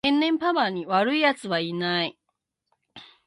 [0.03, 2.17] 天然パーマに悪い奴はいない